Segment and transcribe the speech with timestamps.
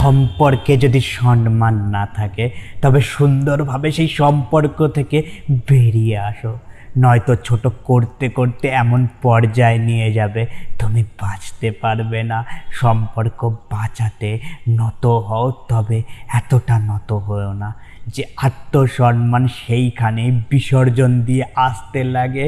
[0.00, 2.50] সম্পর্কে যদি সম্মান না থাকে,
[2.82, 5.22] তবে সুন্দরভাবে সেই সম্পর্ক থেকে
[5.68, 6.58] বেরিয়ে আসো।
[6.96, 10.46] নয়তো ছোট করতে করতে এমন পর্যায়ে নিয়ে যাবে,
[10.78, 12.44] তুমি বাঁচতে পারবে না।
[12.80, 13.40] সম্পর্ক
[13.70, 14.30] বাঁচাতে
[14.68, 16.02] নত হও, তবে
[16.34, 17.70] এতটা নত হও না
[18.14, 22.46] যে আত্মসম্মান সেইখানে বিসর্জন দিয়ে আসতে লাগে।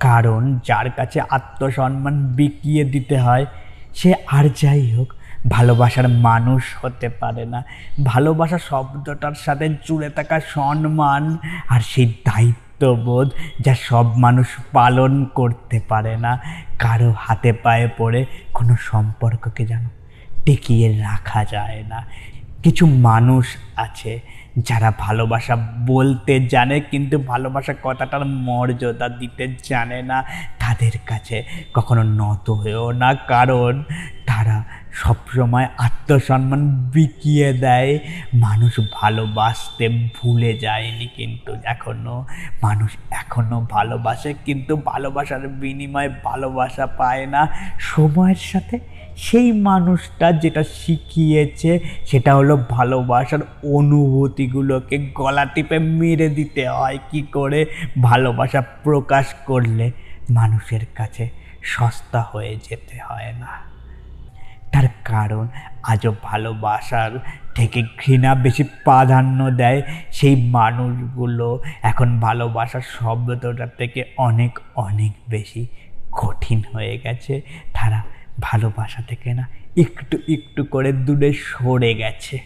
[0.00, 3.44] কারণ যার কাছে আত্মসম্মান বিকিয়ে দিতে হয়,
[3.94, 5.08] সে আর যাই হোক
[5.50, 7.64] ভালোবাসার মানুষ হতে পারে না।
[8.04, 11.36] ভালোবাসা শব্দটার সাথে জুড়ে থাকা সম্মান
[11.68, 13.30] আর সেই দায়িত্ববোধ
[13.60, 16.40] যা সব মানুষ পালন করতে পারে না।
[16.78, 19.88] কারও হাতে পায়ে পড়ে কোনো সম্পর্ককে যেন
[20.44, 22.06] টিকিয়ে রাখা যায় না।
[22.62, 24.20] কিছু মানুষ আছে
[24.58, 30.24] যারা ভালোবাসা বলতে জানে কিন্তু ভালোবাসা কথাটার মর্যাদা দিতে জানে না।
[30.58, 33.84] তাদের কাছে কখনো নত হয়েও না। কারণ
[34.26, 37.98] তারা সবসময় আত্মসম্মান বিকিয়ে দেয়।
[38.34, 42.24] মানুষ ভালোবাসতে ভুলে যায়নি কিন্তু এখনও
[42.62, 48.78] মানুষ এখনও ভালোবাসে কিন্তু ভালোবাসার বিনিময়ে ভালোবাসা পায় না। সময়ের সাথে
[49.16, 57.66] সেই মানুষটা যেটা শিখিয়েছে, সেটা হলো ভালোবাসার অনুভূতিগুলোকে গলা টিপে মেরে দিতে হয়। কি করে?
[58.02, 59.90] ভালোবাসা প্রকাশ করলে
[60.30, 61.30] মানুষের কাছে
[61.62, 63.72] সস্তা হয়ে যেতে হয় না।
[64.72, 65.44] তার কারণ
[65.82, 67.12] আজও ভালোবাসার
[67.54, 69.80] থেকে ঘৃণা বেশি প্রাধান্য দেয়
[70.12, 71.48] সেই মানুষগুলো।
[71.82, 74.52] এখন ভালোবাসার শব্দটার থেকে অনেক
[74.86, 75.62] অনেক বেশি
[76.12, 77.34] কঠিন হয়ে গেছে।
[77.74, 77.98] তারা
[78.40, 79.44] ভালোবাসা থেকে না,
[79.76, 82.36] একটু একটু করে দূরে সরে গেছে।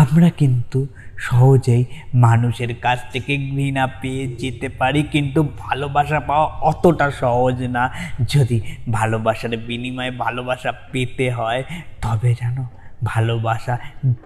[0.00, 0.86] আমরা কিন্তু
[1.18, 7.84] সহজেই মানুষের কাছ থেকে ঘৃণা পেয়ে যেতে পারি, কিন্তু ভালোবাসা পাওয়া অতটা সহজ না।
[8.28, 11.62] যদি ভালোবাসার বিনিময়ে ভালোবাসা পেতে হয়,
[12.02, 12.64] তবে জানো,
[13.04, 13.78] ভালোবাসা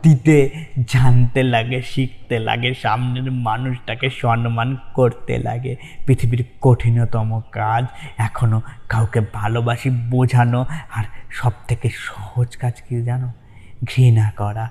[0.02, 0.50] দিতে,
[0.92, 7.84] জানতে লাগে, শিখতে লাগে, সামনের মানুষটাকে সম্মান করতে লাগে। পৃথিবীর কঠিনতম কাজ
[8.18, 8.58] এখনও
[8.88, 10.60] কাউকে ভালোবাসি বোঝানো,
[10.96, 13.28] আর সব থেকে সহজ কাজ কি জানো?
[13.84, 14.66] ঘৃণা করা,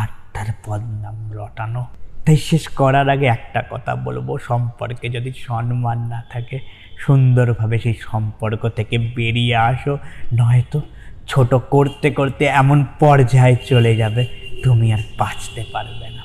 [0.00, 1.82] আর তার বদনাম রটানো।
[2.24, 6.56] তাই শেষ করার আগে একটা কথা বলব, সম্পর্কে যদি সম্মান না থাকে,
[6.98, 9.98] সুন্দরভাবে সেই সম্পর্ক থেকে বেরিয়ে আসো।
[10.38, 10.80] নয়তো
[11.28, 14.22] ছোট করতে করতে এমন পর্যায়ে চলে যাবে,
[14.64, 16.22] তুমি আর বাঁচতে পারবে না।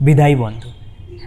[0.00, 0.68] বিদায় বন্ধু,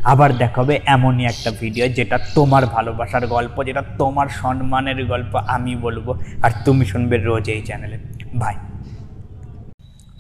[0.04, 6.08] আবার দেখাবে এমনই একটা ভিডিও যেটা তোমার ভালোবাসার গল্প, যেটা তোমার সম্মানের গল্প আমি বলব।
[6.44, 7.98] আর তুমি শুনবে রোজ এই চ্যানেলে
[8.34, 8.56] বাই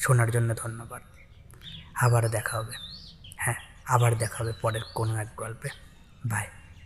[0.00, 1.02] শোনার জন্য ধন্যবাদ।
[1.94, 2.72] আবার দেখা হবে।
[3.36, 5.68] হ্যাঁ আবার দেখা হবে পরের কোনো এক গল্পে।
[6.26, 6.46] বাই